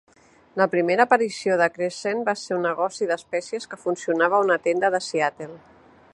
La 0.59 0.65
primera 0.69 1.05
aparició 1.09 1.57
de 1.61 1.67
Crescent 1.75 2.25
va 2.31 2.35
ser 2.45 2.57
un 2.57 2.65
negoci 2.69 3.11
d'espècies 3.13 3.73
que 3.75 3.81
funcionava 3.87 4.41
a 4.41 4.45
una 4.49 4.61
tenda 4.69 4.95
de 4.97 5.05
Seattle. 5.11 5.55